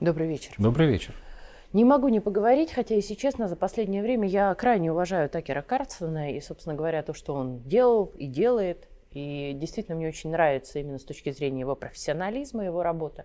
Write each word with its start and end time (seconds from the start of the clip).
Добрый 0.00 0.28
вечер. 0.28 0.54
Добрый 0.58 0.88
вечер. 0.88 1.14
Не 1.72 1.84
могу 1.84 2.08
не 2.08 2.20
поговорить, 2.20 2.72
хотя, 2.72 2.94
если 2.94 3.14
честно, 3.14 3.48
за 3.48 3.56
последнее 3.56 4.02
время 4.02 4.28
я 4.28 4.54
крайне 4.54 4.92
уважаю 4.92 5.30
Такера 5.30 5.62
Карлсона 5.62 6.32
и, 6.32 6.40
собственно 6.40 6.74
говоря, 6.74 7.02
то, 7.02 7.14
что 7.14 7.34
он 7.34 7.62
делал 7.62 8.12
и 8.16 8.26
делает. 8.26 8.88
И 9.12 9.52
действительно 9.54 9.96
мне 9.96 10.08
очень 10.08 10.30
нравится 10.30 10.78
именно 10.78 10.98
с 10.98 11.04
точки 11.04 11.30
зрения 11.30 11.60
его 11.60 11.74
профессионализма, 11.74 12.64
его 12.64 12.82
работы. 12.82 13.24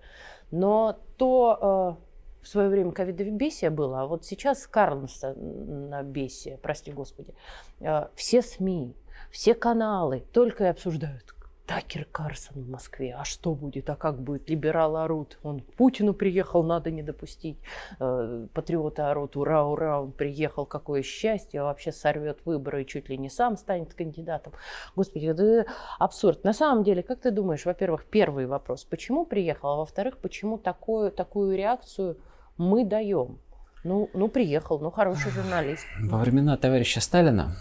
Но 0.49 0.97
то 1.17 1.97
э, 1.99 2.43
в 2.43 2.47
свое 2.47 2.69
время 2.69 2.93
ковидобесие 2.93 3.69
было, 3.69 4.01
а 4.01 4.05
вот 4.05 4.25
сейчас 4.25 4.65
Карлса 4.65 5.33
на 5.33 6.01
бесие, 6.03 6.57
прости 6.57 6.93
господи, 6.93 7.33
э, 7.81 8.07
все 8.15 8.41
СМИ, 8.41 8.95
все 9.29 9.53
каналы 9.53 10.23
только 10.31 10.63
и 10.63 10.67
обсуждают, 10.67 11.35
Такер 11.73 12.05
Карсон 12.11 12.63
в 12.63 12.69
Москве. 12.69 13.15
А 13.17 13.23
что 13.23 13.55
будет? 13.55 13.89
А 13.89 13.95
как 13.95 14.19
будет? 14.21 14.49
Либералы 14.49 15.03
орут. 15.03 15.39
Он 15.41 15.61
Путину 15.61 16.13
приехал, 16.13 16.63
надо 16.63 16.91
не 16.91 17.01
допустить. 17.01 17.57
Э, 17.97 18.45
патриоты 18.53 19.03
орут. 19.03 19.37
Ура, 19.37 19.65
ура, 19.65 20.01
он 20.01 20.11
приехал. 20.11 20.65
Какое 20.65 21.01
счастье. 21.01 21.63
Вообще 21.63 21.93
сорвет 21.93 22.39
выборы 22.43 22.81
и 22.81 22.85
чуть 22.85 23.07
ли 23.07 23.17
не 23.17 23.29
сам 23.29 23.55
станет 23.55 23.93
кандидатом. 23.93 24.51
Господи, 24.97 25.27
это 25.27 25.65
абсурд. 25.97 26.43
На 26.43 26.51
самом 26.51 26.83
деле, 26.83 27.03
как 27.03 27.21
ты 27.21 27.31
думаешь, 27.31 27.65
во-первых, 27.65 28.03
первый 28.03 28.47
вопрос. 28.47 28.83
Почему 28.83 29.25
приехал? 29.25 29.69
А 29.69 29.77
во-вторых, 29.77 30.17
почему 30.17 30.57
такую, 30.57 31.09
такую 31.09 31.55
реакцию 31.55 32.17
мы 32.57 32.83
даем? 32.83 33.39
Ну, 33.85 34.09
ну, 34.13 34.27
приехал, 34.27 34.79
ну, 34.79 34.91
хороший 34.91 35.31
журналист. 35.31 35.85
Во 36.01 36.17
времена 36.17 36.57
товарища 36.57 36.99
Сталина 36.99 37.55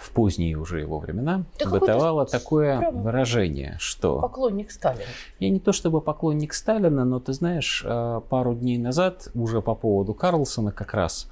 в 0.00 0.10
поздние 0.10 0.56
уже 0.56 0.80
его 0.80 0.98
времена 0.98 1.44
да 1.58 1.68
бытовало 1.68 2.26
такое 2.26 2.90
выражение, 2.90 3.76
что... 3.78 4.20
Поклонник 4.20 4.70
Сталина. 4.70 5.04
Я 5.38 5.50
не 5.50 5.60
то 5.60 5.72
чтобы 5.72 6.00
поклонник 6.00 6.52
Сталина, 6.52 7.04
но 7.04 7.20
ты 7.20 7.32
знаешь, 7.32 7.82
э, 7.84 8.20
пару 8.28 8.54
дней 8.54 8.78
назад 8.78 9.28
уже 9.34 9.62
по 9.62 9.74
поводу 9.74 10.14
Карлсона 10.14 10.72
как 10.72 10.94
раз 10.94 11.28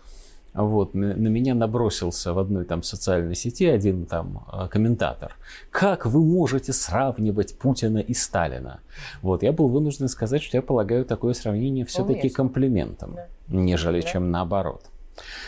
вот, 0.56 0.94
на, 0.94 1.12
меня 1.12 1.54
набросился 1.54 2.32
в 2.32 2.38
одной 2.38 2.64
там 2.64 2.82
социальной 2.82 3.34
сети 3.34 3.66
один 3.66 4.06
там 4.06 4.46
э, 4.50 4.68
комментатор. 4.68 5.36
Как 5.70 6.06
вы 6.06 6.24
можете 6.24 6.72
сравнивать 6.72 7.58
Путина 7.58 7.98
и 7.98 8.14
Сталина? 8.14 8.80
Вот, 9.22 9.42
я 9.42 9.52
был 9.52 9.68
вынужден 9.68 10.08
сказать, 10.08 10.42
что 10.42 10.56
я 10.56 10.62
полагаю 10.62 11.04
такое 11.04 11.34
сравнение 11.34 11.84
все-таки 11.84 12.30
комплиментом, 12.30 13.16
да. 13.16 13.26
нежели 13.48 14.00
да. 14.00 14.08
чем 14.08 14.30
наоборот. 14.30 14.84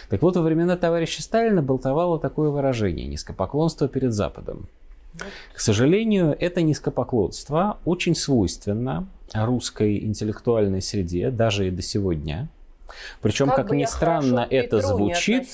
Так 0.08 0.22
вот, 0.22 0.36
во 0.36 0.42
времена 0.42 0.76
товарища 0.76 1.22
Сталина 1.22 1.62
болтовало 1.62 2.18
такое 2.18 2.50
выражение– 2.50 3.06
низкопоклонство 3.08 3.88
перед 3.88 4.12
Западом. 4.12 4.68
К 5.52 5.60
сожалению, 5.60 6.36
это 6.38 6.62
низкопоклонство 6.62 7.78
очень 7.84 8.14
свойственно 8.14 9.06
русской 9.34 9.98
интеллектуальной 9.98 10.80
среде, 10.80 11.30
даже 11.30 11.68
и 11.68 11.70
до 11.70 11.82
сегодня. 11.82 12.48
Причем, 13.20 13.48
как, 13.48 13.56
как 13.56 13.72
ни 13.72 13.84
странно 13.84 14.46
это 14.48 14.80
звучит, 14.80 15.48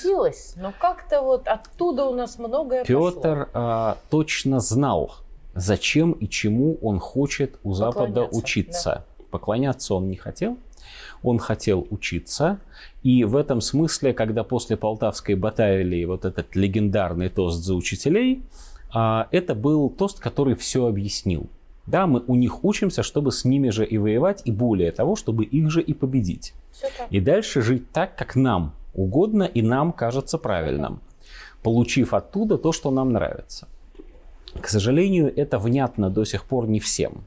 но 0.57 0.73
как-то 0.79 1.21
вот 1.23 1.49
оттуда 1.49 2.05
у 2.05 2.15
нас 2.15 2.39
многое 2.39 2.85
Петр 2.85 3.49
а, 3.53 3.99
точно 4.11 4.61
знал, 4.61 5.17
зачем 5.55 6.13
и 6.13 6.29
чему 6.29 6.79
он 6.81 7.01
хочет 7.01 7.57
у 7.65 7.75
Запада 7.75 8.25
учиться. 8.31 9.05
Да. 9.19 9.25
Поклоняться 9.31 9.95
он 9.95 10.09
не 10.09 10.17
хотел, 10.17 10.59
он 11.23 11.39
хотел 11.39 11.87
учиться. 11.91 12.59
И 13.03 13.25
в 13.25 13.37
этом 13.37 13.61
смысле, 13.61 14.13
когда 14.13 14.45
после 14.45 14.77
Полтавской 14.77 15.35
баталии 15.35 16.05
вот 16.05 16.25
этот 16.25 16.57
легендарный 16.57 17.29
тост 17.29 17.63
за 17.63 17.75
учителей, 17.75 18.43
а, 18.93 19.29
это 19.33 19.55
был 19.55 19.91
тост, 19.91 20.21
который 20.21 20.55
все 20.55 20.87
объяснил. 20.87 21.49
Да, 21.87 22.07
мы 22.07 22.23
у 22.27 22.35
них 22.35 22.65
учимся, 22.65 23.03
чтобы 23.03 23.31
с 23.31 23.45
ними 23.45 23.71
же 23.71 23.85
и 23.85 23.99
воевать, 23.99 24.43
и 24.45 24.53
более 24.53 24.91
того, 24.91 25.17
чтобы 25.17 25.45
их 25.45 25.71
же 25.71 25.83
и 25.83 25.93
победить. 25.93 26.55
И 27.11 27.21
дальше 27.21 27.61
жить 27.61 27.91
так, 27.91 28.17
как 28.17 28.37
нам 28.37 28.75
угодно 28.95 29.43
и 29.43 29.61
нам 29.63 29.93
кажется 29.93 30.39
правильным, 30.39 31.01
получив 31.63 32.15
оттуда 32.15 32.57
то, 32.57 32.73
что 32.73 32.91
нам 32.91 33.13
нравится. 33.13 33.69
К 34.61 34.69
сожалению, 34.69 35.33
это 35.37 35.59
внятно 35.59 36.11
до 36.11 36.25
сих 36.25 36.45
пор 36.45 36.69
не 36.69 36.81
всем. 36.81 37.25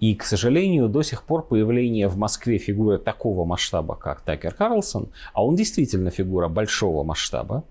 И, 0.00 0.14
к 0.14 0.24
сожалению, 0.24 0.88
до 0.88 1.02
сих 1.02 1.22
пор 1.22 1.46
появление 1.46 2.08
в 2.08 2.16
Москве 2.16 2.58
фигуры 2.58 2.98
такого 2.98 3.44
масштаба, 3.44 3.94
как 3.94 4.20
Такер 4.20 4.54
Карлсон, 4.54 5.08
а 5.32 5.44
он 5.44 5.54
действительно 5.56 6.10
фигура 6.10 6.48
большого 6.48 7.04
масштаба, 7.04 7.64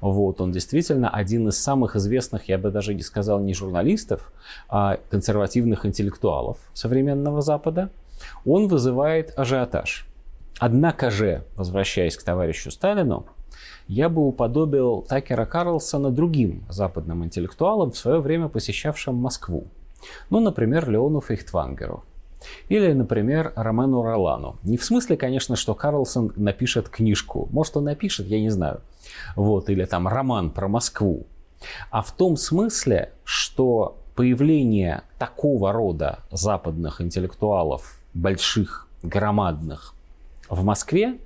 вот, 0.00 0.40
он 0.40 0.52
действительно 0.52 1.08
один 1.08 1.48
из 1.48 1.58
самых 1.58 1.96
известных, 1.96 2.48
я 2.48 2.58
бы 2.58 2.70
даже 2.70 2.94
не 2.94 3.02
сказал, 3.02 3.40
не 3.40 3.54
журналистов, 3.54 4.32
а 4.68 4.98
консервативных 5.10 5.86
интеллектуалов 5.86 6.58
современного 6.74 7.40
Запада. 7.40 7.90
Он 8.44 8.68
вызывает 8.68 9.36
ажиотаж. 9.38 10.06
Однако 10.58 11.10
же, 11.10 11.44
возвращаясь 11.56 12.16
к 12.16 12.22
товарищу 12.22 12.70
Сталину, 12.70 13.26
я 13.88 14.08
бы 14.08 14.26
уподобил 14.26 15.02
Такера 15.02 15.44
Карлсона 15.44 16.10
другим 16.10 16.64
западным 16.68 17.24
интеллектуалам, 17.24 17.90
в 17.90 17.96
свое 17.96 18.20
время 18.20 18.48
посещавшим 18.48 19.14
Москву. 19.16 19.66
Ну, 20.30 20.40
например, 20.40 20.88
Леону 20.88 21.20
Фейхтвангеру. 21.20 22.04
Или, 22.68 22.92
например, 22.92 23.52
Ромену 23.54 24.02
Ролану. 24.02 24.56
Не 24.62 24.76
в 24.76 24.84
смысле, 24.84 25.16
конечно, 25.16 25.56
что 25.56 25.74
Карлсон 25.74 26.32
напишет 26.36 26.88
книжку. 26.88 27.48
Может, 27.52 27.76
он 27.76 27.84
напишет, 27.84 28.26
я 28.26 28.40
не 28.40 28.50
знаю. 28.50 28.80
Вот, 29.36 29.70
или 29.70 29.84
там 29.84 30.08
роман 30.08 30.50
про 30.50 30.68
Москву. 30.68 31.26
А 31.90 32.02
в 32.02 32.12
том 32.12 32.36
смысле, 32.36 33.12
что 33.24 33.98
появление 34.16 35.02
такого 35.18 35.72
рода 35.72 36.20
западных 36.30 37.00
интеллектуалов, 37.00 37.98
больших, 38.14 38.88
громадных, 39.02 39.94
в 40.48 40.64
Москве, 40.64 41.18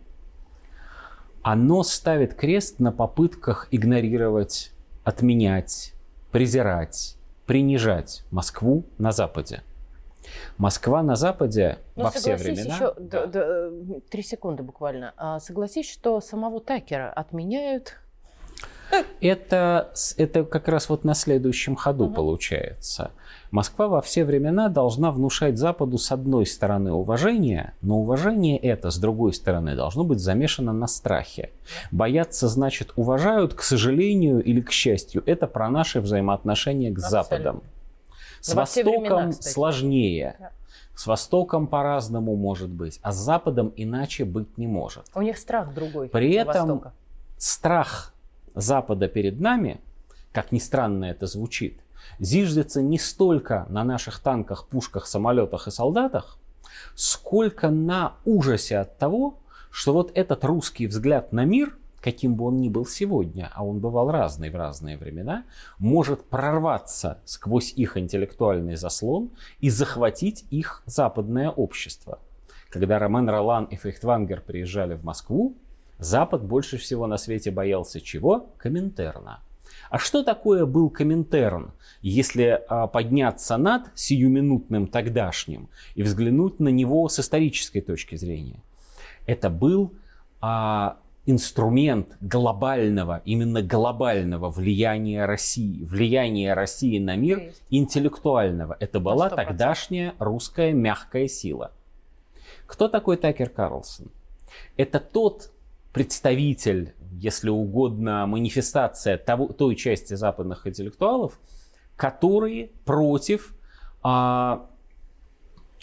оно 1.43 1.83
ставит 1.83 2.35
крест 2.35 2.81
на 2.81 2.93
попытках 2.93 3.69
игнорировать, 3.71 4.73
отменять, 5.05 5.95
презирать, 6.31 7.16
принижать 7.47 8.25
Москву 8.31 8.85
на 8.99 9.13
Западе. 9.13 9.63
Москва 10.59 11.03
на 11.03 11.17
Западе 11.17 11.79
Но 11.95 12.05
во 12.05 12.11
все 12.11 12.37
времена... 12.37 12.75
Еще, 12.75 12.95
да. 12.99 13.27
Да, 13.27 13.71
три 14.11 14.23
секунды 14.23 14.63
буквально. 14.63 15.15
А, 15.17 15.39
согласись, 15.39 15.89
что 15.89 16.21
самого 16.21 16.61
Такера 16.61 17.11
отменяют 17.11 17.99
это, 19.21 19.93
это 20.17 20.45
как 20.45 20.69
раз 20.69 20.89
вот 20.89 21.05
на 21.05 21.15
следующем 21.15 21.77
ходу 21.77 22.07
угу. 22.07 22.15
получается. 22.15 23.11
Москва 23.51 23.89
во 23.89 24.01
все 24.01 24.25
времена 24.25 24.69
должна 24.69 25.11
внушать 25.11 25.57
Западу 25.57 25.99
с 25.99 26.11
одной 26.11 26.47
стороны 26.47 26.93
уважение, 26.93 27.75
но 27.81 27.99
уважение 27.99 28.59
это 28.59 28.91
с 28.91 28.99
другой 28.99 29.33
стороны 29.33 29.77
должно 29.77 30.05
быть 30.05 30.19
замешано 30.19 30.73
на 30.73 30.87
страхе. 30.87 31.51
Бояться 31.91 32.49
значит 32.49 32.93
уважают, 32.97 33.55
к 33.55 33.63
сожалению 33.63 34.43
или 34.43 34.61
к 34.61 34.73
счастью, 34.73 35.23
это 35.27 35.47
про 35.47 35.71
наши 35.71 36.01
взаимоотношения 36.01 36.93
к 36.93 36.99
Абсолютно. 36.99 37.23
Западам. 37.23 37.63
С 38.41 38.55
но 38.55 38.61
Востоком 38.61 39.01
времена, 39.01 39.33
сложнее. 39.33 40.37
Да. 40.39 40.51
С 40.95 41.07
Востоком 41.07 41.67
по-разному 41.67 42.37
может 42.37 42.71
быть, 42.71 43.01
а 43.03 43.13
с 43.13 43.17
Западом 43.17 43.73
иначе 43.77 44.25
быть 44.25 44.57
не 44.57 44.67
может. 44.67 45.05
У 45.15 45.23
них 45.23 45.37
страх 45.37 45.75
другой. 45.75 46.09
При 46.09 46.33
этом 46.33 46.69
Востока. 46.69 46.93
страх 47.37 48.15
Запада 48.57 49.07
перед 49.07 49.39
нами, 49.39 49.81
как 50.33 50.51
ни 50.51 50.59
странно 50.59 51.05
это 51.05 51.27
звучит, 51.27 51.79
зиждется 52.19 52.81
не 52.81 52.99
столько 52.99 53.67
на 53.69 53.85
наших 53.85 54.19
танках, 54.19 54.67
пушках, 54.67 55.07
самолетах 55.07 55.69
и 55.69 55.71
солдатах, 55.71 56.39
сколько 56.95 57.69
на 57.69 58.15
ужасе 58.25 58.79
от 58.79 58.99
того, 58.99 59.39
что 59.71 59.93
вот 59.93 60.11
этот 60.15 60.43
русский 60.45 60.87
взгляд 60.87 61.33
на 61.33 61.45
мир, 61.45 61.77
каким 62.01 62.35
бы 62.35 62.47
он 62.47 62.57
ни 62.57 62.71
был 62.71 62.87
сегодня, 62.87 63.51
а 63.55 63.63
он 63.63 63.81
бывал 63.81 64.11
разный 64.11 64.49
в 64.49 64.57
разные 64.57 64.97
времена, 64.97 65.45
может 65.79 66.25
прорваться 66.25 67.19
сквозь 67.27 67.75
их 67.75 67.99
интеллектуальный 67.99 68.77
заслон 68.77 69.33
и 69.61 69.69
захватить 69.69 70.47
их 70.51 70.83
западное 70.87 71.51
общество. 71.51 72.21
Когда 72.71 72.99
Ромен 72.99 73.29
Ролан 73.29 73.65
и 73.67 73.77
Фейхтвангер 73.77 74.41
приезжали 74.41 74.95
в 74.95 75.05
Москву, 75.05 75.57
Запад 75.99 76.45
больше 76.45 76.77
всего 76.77 77.07
на 77.07 77.17
свете 77.17 77.51
боялся 77.51 78.01
чего? 78.01 78.51
Коминтерна. 78.59 79.41
А 79.91 79.99
что 79.99 80.23
такое 80.23 80.67
был 80.67 80.91
Коминтерн, 80.91 81.73
если 82.03 82.61
а, 82.69 82.87
подняться 82.87 83.57
над 83.57 83.91
сиюминутным 83.95 84.89
тогдашним 84.89 85.69
и 85.95 86.03
взглянуть 86.03 86.61
на 86.61 86.69
него 86.69 87.09
с 87.09 87.21
исторической 87.21 87.81
точки 87.81 88.17
зрения? 88.17 88.61
Это 89.27 89.49
был 89.49 89.93
а, 90.41 90.99
инструмент 91.25 92.17
глобального, 92.21 93.23
именно 93.25 93.63
глобального 93.63 94.51
влияния 94.51 95.25
России, 95.25 95.85
влияния 95.85 96.55
России 96.55 96.99
на 96.99 97.17
мир 97.17 97.53
интеллектуального. 97.71 98.77
Это 98.81 99.01
была 99.01 99.29
тогдашняя 99.29 100.15
русская 100.19 100.73
мягкая 100.73 101.29
сила. 101.29 101.73
Кто 102.67 102.89
такой 102.89 103.17
Такер 103.17 103.49
Карлсон? 103.49 104.09
Это 104.77 105.01
тот 105.01 105.51
представитель, 105.97 106.93
если 107.11 107.49
угодно, 107.49 108.27
манифестация 108.27 109.17
того, 109.17 109.49
той 109.49 109.75
части 109.77 110.13
западных 110.13 110.67
интеллектуалов, 110.67 111.41
которые 111.97 112.69
против 112.85 113.55
а, 114.03 114.67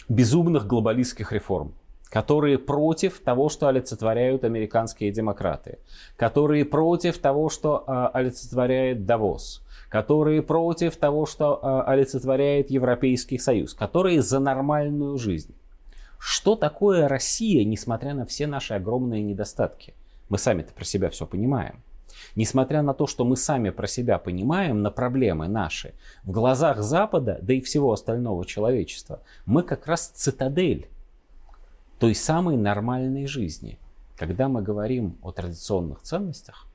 безумных 0.08 0.68
глобалистских 0.68 1.32
реформ, 1.32 1.74
которые 2.10 2.60
против 2.60 3.18
того, 3.18 3.48
что 3.48 3.66
олицетворяют 3.66 4.44
американские 4.44 5.10
демократы, 5.10 5.80
которые 6.16 6.64
против 6.64 7.18
того, 7.18 7.48
что 7.48 7.82
э, 7.84 8.06
олицетворяет 8.12 9.06
Давос, 9.06 9.64
которые 9.88 10.42
против 10.42 10.94
того, 10.94 11.26
что 11.26 11.58
э, 11.60 11.90
олицетворяет 11.90 12.70
Европейский 12.70 13.38
Союз, 13.38 13.74
которые 13.74 14.22
за 14.22 14.38
нормальную 14.38 15.18
жизнь. 15.18 15.56
Что 16.20 16.54
такое 16.54 17.08
Россия, 17.08 17.64
несмотря 17.64 18.14
на 18.14 18.24
все 18.26 18.46
наши 18.46 18.74
огромные 18.74 19.20
недостатки? 19.20 19.94
Мы 20.28 20.38
сами-то 20.38 20.72
про 20.72 20.84
себя 20.84 21.10
все 21.10 21.26
понимаем. 21.26 21.82
Несмотря 22.36 22.82
на 22.82 22.94
то, 22.94 23.06
что 23.06 23.24
мы 23.24 23.36
сами 23.36 23.70
про 23.70 23.86
себя 23.86 24.18
понимаем, 24.18 24.82
на 24.82 24.90
проблемы 24.90 25.48
наши, 25.48 25.94
в 26.22 26.30
глазах 26.30 26.82
Запада, 26.82 27.38
да 27.42 27.54
и 27.54 27.60
всего 27.60 27.92
остального 27.92 28.44
человечества, 28.44 29.22
мы 29.46 29.62
как 29.62 29.86
раз 29.86 30.08
цитадель 30.08 30.88
той 31.98 32.14
самой 32.14 32.56
нормальной 32.56 33.26
жизни. 33.26 33.78
Когда 34.16 34.48
мы 34.48 34.62
говорим 34.62 35.18
о 35.22 35.32
традиционных 35.32 36.02
ценностях, 36.02 36.68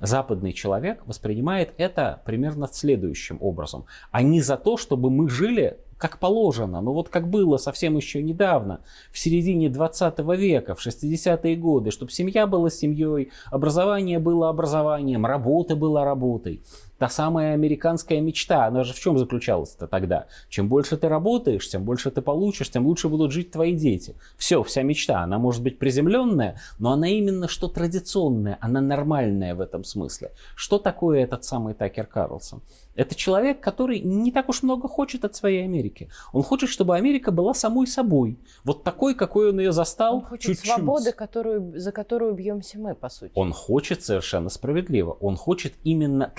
западный 0.00 0.52
человек 0.52 1.02
воспринимает 1.06 1.72
это 1.78 2.22
примерно 2.24 2.68
следующим 2.68 3.38
образом. 3.40 3.86
Не 4.12 4.42
за 4.42 4.56
то, 4.56 4.76
чтобы 4.76 5.10
мы 5.10 5.28
жили 5.28 5.78
как 5.98 6.18
положено, 6.18 6.80
но 6.80 6.94
вот 6.94 7.08
как 7.08 7.28
было 7.28 7.56
совсем 7.56 7.96
еще 7.96 8.22
недавно, 8.22 8.80
в 9.10 9.18
середине 9.18 9.68
20 9.68 10.18
века, 10.38 10.74
в 10.74 10.86
60-е 10.86 11.56
годы, 11.56 11.90
чтобы 11.90 12.12
семья 12.12 12.46
была 12.46 12.70
семьей, 12.70 13.30
образование 13.50 14.18
было 14.18 14.48
образованием, 14.48 15.26
работа 15.26 15.76
была 15.76 16.04
работой. 16.04 16.62
Та 16.98 17.08
самая 17.08 17.54
американская 17.54 18.20
мечта, 18.20 18.66
она 18.66 18.82
же 18.82 18.92
в 18.92 18.98
чем 18.98 19.18
заключалась-то 19.18 19.86
тогда? 19.86 20.26
Чем 20.48 20.68
больше 20.68 20.96
ты 20.96 21.08
работаешь, 21.08 21.68
тем 21.68 21.84
больше 21.84 22.10
ты 22.10 22.22
получишь, 22.22 22.70
тем 22.70 22.86
лучше 22.86 23.08
будут 23.08 23.30
жить 23.30 23.52
твои 23.52 23.72
дети. 23.72 24.16
Все, 24.36 24.64
вся 24.64 24.82
мечта, 24.82 25.22
она 25.22 25.38
может 25.38 25.62
быть 25.62 25.78
приземленная, 25.78 26.60
но 26.80 26.90
она 26.92 27.08
именно 27.08 27.46
что 27.46 27.68
традиционная, 27.68 28.58
она 28.60 28.80
нормальная 28.80 29.54
в 29.54 29.60
этом 29.60 29.84
смысле. 29.84 30.32
Что 30.56 30.78
такое 30.78 31.22
этот 31.22 31.44
самый 31.44 31.74
Такер 31.74 32.06
Карлсон? 32.06 32.62
Это 32.98 33.14
человек, 33.14 33.60
который 33.60 34.00
не 34.00 34.32
так 34.32 34.48
уж 34.48 34.64
много 34.64 34.88
хочет 34.88 35.24
от 35.24 35.36
своей 35.36 35.62
Америки. 35.62 36.10
Он 36.32 36.42
хочет, 36.42 36.68
чтобы 36.68 36.96
Америка 36.96 37.30
была 37.30 37.54
самой 37.54 37.86
собой. 37.86 38.40
Вот 38.64 38.82
такой, 38.82 39.14
какой 39.14 39.50
он 39.50 39.60
ее 39.60 39.70
застал. 39.70 40.16
Он 40.16 40.22
хочет 40.22 40.56
чуть-чуть. 40.56 40.66
свободы, 40.66 41.12
которую, 41.12 41.78
за 41.78 41.92
которую 41.92 42.34
бьемся 42.34 42.76
мы, 42.76 42.96
по 42.96 43.08
сути. 43.08 43.30
Он 43.36 43.52
хочет 43.52 44.04
совершенно 44.04 44.48
справедливо. 44.48 45.12
Он 45.20 45.36
хочет 45.36 45.74
именно 45.84 46.32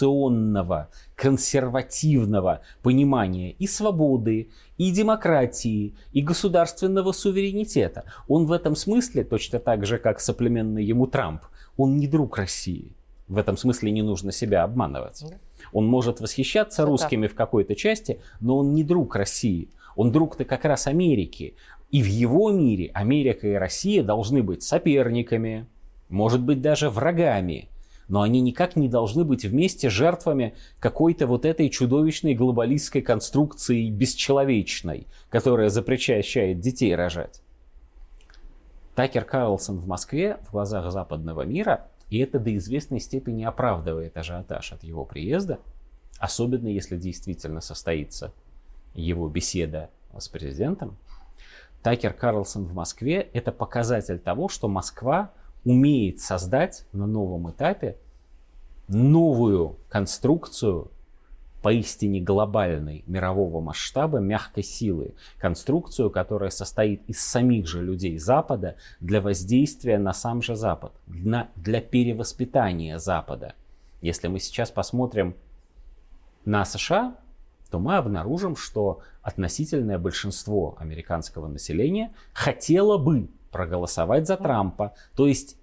традиционного, 0.00 0.88
консервативного 1.14 2.60
понимания 2.82 3.52
и 3.52 3.66
свободы, 3.66 4.48
и 4.78 4.90
демократии, 4.90 5.94
и 6.12 6.22
государственного 6.22 7.12
суверенитета. 7.12 8.04
Он 8.28 8.46
в 8.46 8.52
этом 8.52 8.76
смысле, 8.76 9.24
точно 9.24 9.58
так 9.58 9.86
же, 9.86 9.98
как 9.98 10.20
соплеменный 10.20 10.84
ему 10.84 11.06
Трамп, 11.06 11.42
он 11.76 11.96
не 11.96 12.06
друг 12.06 12.38
России. 12.38 12.92
В 13.28 13.38
этом 13.38 13.56
смысле 13.56 13.90
не 13.90 14.02
нужно 14.02 14.32
себя 14.32 14.64
обманывать. 14.64 15.24
Он 15.72 15.86
может 15.86 16.20
восхищаться 16.20 16.82
Все 16.82 16.86
русскими 16.86 17.26
так. 17.26 17.32
в 17.32 17.36
какой-то 17.36 17.74
части, 17.76 18.18
но 18.40 18.56
он 18.58 18.74
не 18.74 18.82
друг 18.82 19.14
России. 19.14 19.68
Он 19.96 20.10
друг-то 20.10 20.44
как 20.44 20.64
раз 20.64 20.86
Америки. 20.86 21.54
И 21.92 22.02
в 22.02 22.06
его 22.06 22.50
мире 22.50 22.90
Америка 22.94 23.46
и 23.46 23.54
Россия 23.54 24.02
должны 24.02 24.42
быть 24.42 24.62
соперниками, 24.62 25.66
может 26.08 26.40
быть 26.40 26.60
даже 26.60 26.88
врагами. 26.88 27.68
Но 28.10 28.22
они 28.22 28.40
никак 28.40 28.74
не 28.74 28.88
должны 28.88 29.24
быть 29.24 29.44
вместе 29.44 29.88
жертвами 29.88 30.54
какой-то 30.80 31.28
вот 31.28 31.44
этой 31.44 31.68
чудовищной 31.68 32.34
глобалистской 32.34 33.02
конструкции 33.02 33.88
бесчеловечной, 33.88 35.06
которая 35.28 35.68
запрещает 35.68 36.58
детей 36.58 36.92
рожать. 36.96 37.40
Такер 38.96 39.24
Карлсон 39.24 39.78
в 39.78 39.86
Москве 39.86 40.38
в 40.48 40.50
глазах 40.50 40.90
западного 40.90 41.42
мира 41.42 41.86
и 42.10 42.18
это 42.18 42.40
до 42.40 42.54
известной 42.56 42.98
степени 42.98 43.44
оправдывает 43.44 44.16
ажиотаж 44.16 44.72
от 44.72 44.82
его 44.82 45.04
приезда, 45.04 45.60
особенно 46.18 46.66
если 46.66 46.96
действительно 46.96 47.60
состоится 47.60 48.32
его 48.92 49.28
беседа 49.28 49.88
с 50.18 50.28
президентом. 50.28 50.98
Такер 51.84 52.12
Карлсон 52.12 52.64
в 52.64 52.74
Москве– 52.74 53.20
это 53.32 53.52
показатель 53.52 54.18
того, 54.18 54.48
что 54.48 54.66
Москва 54.66 55.30
умеет 55.64 56.20
создать 56.20 56.86
на 56.92 57.06
новом 57.06 57.50
этапе 57.50 57.96
новую 58.88 59.76
конструкцию 59.88 60.90
поистине 61.62 62.20
глобальной 62.20 63.04
мирового 63.06 63.60
масштаба 63.60 64.18
мягкой 64.18 64.62
силы, 64.62 65.14
конструкцию, 65.38 66.10
которая 66.10 66.50
состоит 66.50 67.02
из 67.06 67.20
самих 67.20 67.66
же 67.66 67.82
людей 67.82 68.18
Запада 68.18 68.76
для 69.00 69.20
воздействия 69.20 69.98
на 69.98 70.12
сам 70.12 70.42
же 70.42 70.56
Запад, 70.56 70.92
для, 71.06 71.50
для 71.56 71.80
перевоспитания 71.80 72.98
Запада. 72.98 73.54
Если 74.00 74.28
мы 74.28 74.38
сейчас 74.38 74.70
посмотрим 74.70 75.36
на 76.44 76.64
США, 76.64 77.16
то 77.70 77.78
мы 77.78 77.96
обнаружим, 77.96 78.56
что 78.56 79.00
относительное 79.22 79.98
большинство 79.98 80.76
американского 80.78 81.46
населения 81.46 82.12
хотело 82.32 82.96
бы 82.96 83.28
проголосовать 83.50 84.26
за 84.26 84.36
Трампа. 84.36 84.94
То 85.14 85.26
есть 85.26 85.56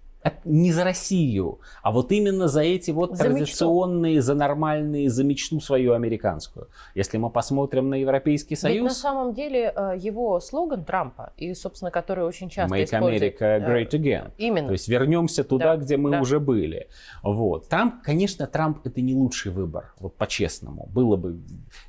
не 0.45 0.71
за 0.71 0.83
Россию, 0.83 1.59
а 1.81 1.91
вот 1.91 2.11
именно 2.11 2.47
за 2.47 2.61
эти 2.61 2.91
вот 2.91 3.17
за 3.17 3.25
традиционные, 3.25 4.15
мечту. 4.15 4.25
за 4.25 4.35
нормальные, 4.35 5.09
за 5.09 5.23
мечту 5.23 5.59
свою 5.59 5.93
американскую. 5.93 6.69
Если 6.95 7.17
мы 7.17 7.29
посмотрим 7.29 7.89
на 7.89 7.95
Европейский 7.95 8.55
Союз... 8.55 8.75
Ведь 8.75 8.83
на 8.83 8.89
самом 8.89 9.33
деле 9.33 9.73
э, 9.75 9.95
его 9.97 10.39
слоган 10.39 10.83
Трампа, 10.85 11.33
и, 11.37 11.53
собственно, 11.53 11.91
который 11.91 12.25
очень 12.25 12.49
часто 12.49 12.75
Make 12.75 12.83
использует... 12.85 13.41
America 13.41 13.67
Great 13.67 13.89
Again. 13.89 14.31
Именно. 14.37 14.67
То 14.67 14.73
есть 14.73 14.87
вернемся 14.87 15.43
туда, 15.43 15.75
да. 15.75 15.83
где 15.83 15.97
мы 15.97 16.11
да. 16.11 16.21
уже 16.21 16.39
были. 16.39 16.87
Вот. 17.23 17.69
Там, 17.69 18.01
конечно, 18.03 18.47
Трамп 18.47 18.85
это 18.85 19.01
не 19.01 19.13
лучший 19.13 19.51
выбор, 19.51 19.93
вот 19.99 20.15
по-честному. 20.15 20.87
Было 20.87 21.15
бы, 21.15 21.39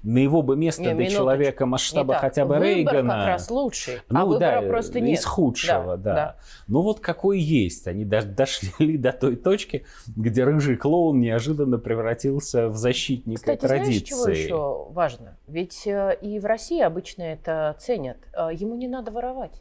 на 0.03 0.19
его 0.19 0.43
бы 0.43 0.57
место 0.57 0.83
не, 0.83 0.95
для 0.95 1.07
человека 1.09 1.67
масштаба 1.67 2.15
хотя 2.15 2.45
бы 2.45 2.55
выбор 2.55 2.69
Рейгана... 2.69 3.15
Как 3.15 3.27
раз 3.27 3.51
лучший, 3.51 3.99
ну, 4.09 4.21
а 4.21 4.25
выбора 4.25 4.61
да, 4.63 4.69
просто 4.69 5.01
нет. 5.01 5.19
Из 5.19 5.25
худшего, 5.25 5.97
да. 5.97 5.97
да. 5.97 6.15
да. 6.15 6.37
Ну 6.67 6.83
вот 6.83 7.01
какой 7.01 7.41
есть. 7.41 7.87
Они 7.87 8.05
даже 8.05 8.28
дошли 8.29 8.97
до 8.97 9.13
той 9.13 9.37
точки, 9.37 9.85
где 10.17 10.45
рыжий 10.45 10.77
клоун 10.77 11.21
неожиданно 11.21 11.79
превратился 11.79 12.69
в 12.69 12.77
защитника 12.77 13.41
Кстати, 13.41 13.61
традиции. 13.61 14.15
Знаешь, 14.15 14.39
чего 14.39 14.57
еще 14.87 14.93
важно? 14.93 15.37
Ведь 15.47 15.87
э, 15.87 16.17
и 16.21 16.39
в 16.39 16.45
России 16.45 16.81
обычно 16.81 17.23
это 17.23 17.77
ценят. 17.81 18.19
Э, 18.33 18.51
ему 18.53 18.77
не 18.77 18.89
надо 18.89 19.11
воровать. 19.11 19.61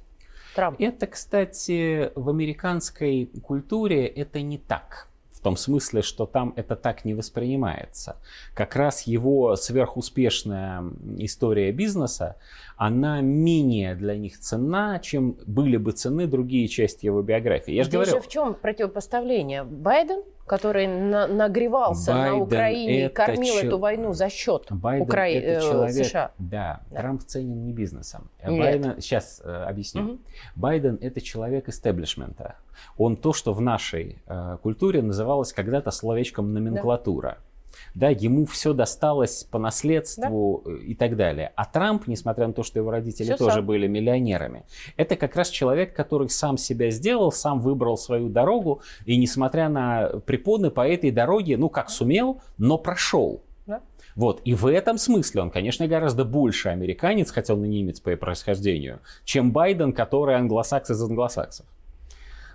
Трамп. 0.56 0.80
Это, 0.80 1.08
кстати, 1.08 2.12
в 2.16 2.30
американской 2.30 3.30
культуре 3.44 4.08
это 4.08 4.42
не 4.42 4.58
так. 4.58 5.08
В 5.48 5.50
том 5.50 5.56
смысле, 5.56 6.02
что 6.02 6.26
там 6.26 6.52
это 6.58 6.76
так 6.76 7.06
не 7.06 7.14
воспринимается. 7.14 8.18
Как 8.54 8.76
раз 8.76 9.04
его 9.04 9.56
сверхуспешная 9.56 10.84
история 11.20 11.72
бизнеса, 11.72 12.36
она 12.76 13.22
менее 13.22 13.96
для 13.96 14.18
них 14.18 14.38
ценна, 14.40 15.00
чем 15.02 15.38
были 15.46 15.78
бы 15.78 15.94
цены 15.94 16.28
другие 16.28 16.68
части 16.68 17.06
его 17.06 17.22
биографии. 17.22 17.72
Я 17.72 17.86
же 17.86 17.92
говорю... 17.92 18.12
же 18.12 18.20
в 18.20 18.28
чем 18.28 18.56
противопоставление? 18.56 19.64
Байден 19.64 20.22
который 20.48 20.88
на, 20.88 21.28
нагревался 21.28 22.14
Байден 22.14 22.38
на 22.38 22.44
Украине 22.44 23.06
и 23.06 23.10
кормил 23.10 23.56
ч... 23.56 23.68
эту 23.68 23.78
войну 23.78 24.14
за 24.14 24.30
счет 24.30 24.72
Укра... 24.72 25.28
это 25.28 25.48
э, 25.48 25.62
человек, 25.62 26.06
США. 26.06 26.32
Да, 26.40 26.82
да, 26.90 27.02
Трамп 27.02 27.24
ценен 27.24 27.66
не 27.66 27.74
бизнесом. 27.74 28.30
Нет. 28.46 28.60
Байден, 28.60 29.02
сейчас 29.02 29.42
э, 29.44 29.66
объясню. 29.68 30.04
Угу. 30.04 30.20
Байден 30.56 30.98
это 31.02 31.22
человек 31.22 31.70
истеблишмента. 31.70 32.56
Он 32.98 33.18
то, 33.18 33.34
что 33.34 33.54
в 33.54 33.62
нашей 33.62 34.22
э, 34.26 34.58
культуре 34.64 35.02
называлось 35.02 35.54
когда-то 35.54 35.92
словечком 35.92 36.54
номенклатура. 36.54 37.38
Да 37.40 37.47
да, 37.96 38.10
ему 38.10 38.46
все 38.46 38.74
досталось 38.74 39.44
по 39.44 39.60
наследству 39.60 40.64
да. 40.66 40.72
и 40.78 40.96
так 40.96 41.16
далее. 41.16 41.52
А 41.56 41.66
Трамп, 41.66 42.08
несмотря 42.08 42.48
на 42.48 42.54
то, 42.54 42.64
что 42.64 42.80
его 42.80 42.92
родители 42.92 43.26
все 43.26 43.38
тоже 43.38 43.56
сам. 43.56 43.66
были 43.66 43.88
миллионерами, 43.88 44.66
это 44.98 45.16
как 45.16 45.36
раз 45.36 45.50
человек, 45.50 45.96
который 45.96 46.30
сам 46.30 46.58
себя 46.58 46.92
сделал, 46.92 47.32
сам 47.32 47.60
выбрал 47.60 47.98
свою 47.98 48.30
дорогу, 48.30 48.82
и 49.06 49.18
несмотря 49.18 49.70
на 49.70 50.08
препоны 50.26 50.70
по 50.70 50.88
этой 50.88 51.12
дороге, 51.12 51.58
ну 51.58 51.70
как 51.70 51.90
сумел, 51.90 52.42
но 52.58 52.78
прошел. 52.78 53.44
Да. 53.66 53.82
Вот. 54.16 54.42
И 54.46 54.54
в 54.54 54.68
этом 54.68 54.98
смысле 54.98 55.42
он, 55.42 55.50
конечно, 55.50 55.88
гораздо 55.88 56.24
больше 56.24 56.70
американец, 56.70 57.32
хотя 57.32 57.54
он 57.54 57.66
и 57.66 57.68
немец 57.68 58.00
по 58.00 58.16
происхождению, 58.16 59.00
чем 59.24 59.52
Байден, 59.52 59.94
который 59.94 60.36
англосакс 60.36 60.92
из 60.92 61.02
англосаксов. 61.02 61.66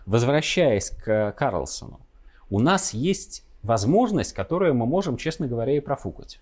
Возвращаясь 0.07 0.91
к 0.91 1.33
Карлсону, 1.33 2.01
у 2.51 2.59
нас 2.59 2.93
есть 2.93 3.45
возможность, 3.63 4.33
которую 4.33 4.75
мы 4.75 4.87
можем, 4.87 5.17
честно 5.17 5.47
говоря, 5.47 5.77
и 5.77 5.81
профукать. 5.81 6.41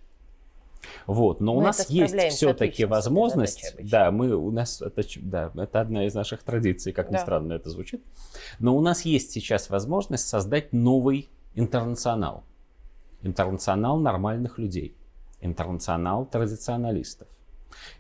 Вот, 1.06 1.40
но 1.40 1.54
мы 1.54 1.58
у 1.58 1.62
нас 1.62 1.90
есть 1.90 2.16
все-таки 2.34 2.84
возможность, 2.84 3.74
да, 3.82 4.10
мы 4.10 4.34
у 4.34 4.50
нас 4.50 4.80
это, 4.80 5.02
да, 5.20 5.52
это 5.54 5.80
одна 5.80 6.06
из 6.06 6.14
наших 6.14 6.42
традиций, 6.42 6.92
как 6.92 7.10
да. 7.10 7.18
ни 7.18 7.20
странно 7.20 7.52
это 7.52 7.68
звучит, 7.68 8.02
но 8.58 8.76
у 8.76 8.80
нас 8.80 9.04
есть 9.04 9.30
сейчас 9.30 9.68
возможность 9.70 10.26
создать 10.26 10.72
новый 10.72 11.28
интернационал, 11.54 12.44
интернационал 13.22 13.98
нормальных 13.98 14.58
людей, 14.58 14.94
интернационал 15.40 16.24
традиционалистов, 16.24 17.28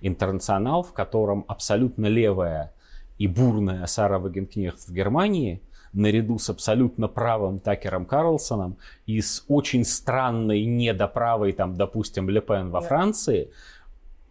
интернационал, 0.00 0.82
в 0.82 0.92
котором 0.92 1.44
абсолютно 1.48 2.06
левая 2.06 2.72
и 3.18 3.26
бурная 3.26 3.84
Сара 3.86 4.18
Вагенкнехт 4.18 4.88
в 4.88 4.92
Германии, 4.92 5.60
наряду 5.92 6.38
с 6.38 6.50
абсолютно 6.50 7.08
правым 7.08 7.58
Такером 7.58 8.06
Карлсоном 8.06 8.76
и 9.06 9.20
с 9.20 9.44
очень 9.48 9.84
странной 9.84 10.64
недоправой, 10.64 11.52
там, 11.52 11.74
допустим, 11.74 12.28
Лепен 12.28 12.70
во 12.70 12.80
Франции 12.80 13.50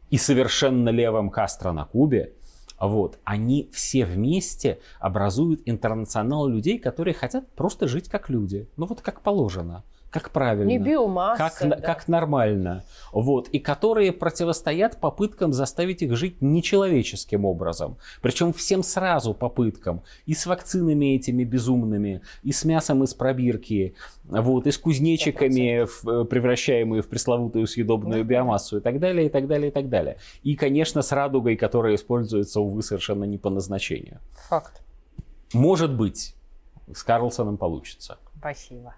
и 0.09 0.17
совершенно 0.17 0.89
левым 0.89 1.29
Кастро 1.29 1.71
на 1.71 1.85
Кубе, 1.85 2.33
вот, 2.79 3.19
они 3.25 3.69
все 3.73 4.05
вместе 4.05 4.79
образуют 4.99 5.61
интернационал 5.65 6.47
людей, 6.47 6.79
которые 6.79 7.13
хотят 7.13 7.49
просто 7.51 7.87
жить 7.87 8.07
как 8.07 8.29
люди. 8.29 8.67
Ну 8.77 8.85
вот 8.85 9.01
как 9.01 9.21
положено 9.21 9.83
как 10.09 10.31
правильно, 10.31 10.67
не 10.67 10.79
биомасса, 10.79 11.51
как, 11.59 11.69
да. 11.69 11.75
как 11.77 12.07
нормально, 12.07 12.83
вот, 13.11 13.47
и 13.49 13.59
которые 13.59 14.11
противостоят 14.11 14.99
попыткам 14.99 15.53
заставить 15.53 16.01
их 16.01 16.15
жить 16.15 16.41
нечеловеческим 16.41 17.45
образом, 17.45 17.97
причем 18.21 18.51
всем 18.53 18.81
сразу 18.83 19.33
попыткам, 19.33 20.01
и 20.25 20.33
с 20.33 20.45
вакцинами 20.45 21.15
этими 21.15 21.43
безумными, 21.43 22.21
и 22.43 22.51
с 22.51 22.65
мясом 22.65 23.03
из 23.03 23.13
пробирки, 23.13 23.95
вот, 24.23 24.65
и 24.67 24.71
с 24.71 24.77
кузнечиками, 24.77 25.85
в, 25.85 26.07
э, 26.07 26.25
превращаемые 26.25 27.01
в 27.01 27.07
пресловутую 27.07 27.67
съедобную 27.67 28.23
да. 28.23 28.29
биомассу, 28.29 28.77
и 28.77 28.81
так 28.81 28.99
далее, 28.99 29.27
и 29.27 29.29
так 29.29 29.47
далее, 29.47 29.69
и 29.69 29.71
так 29.71 29.89
далее. 29.89 30.17
И, 30.43 30.55
конечно, 30.55 31.01
с 31.01 31.11
радугой, 31.11 31.55
которая 31.55 31.95
используется, 31.95 32.61
увы, 32.61 32.81
совершенно 32.81 33.25
не 33.25 33.37
по 33.37 33.49
назначению. 33.49 34.19
Факт. 34.49 34.81
Может 35.53 35.95
быть, 35.95 36.35
с 36.93 37.03
Карлсоном 37.03 37.57
получится. 37.57 38.17
Спасибо. 38.39 38.95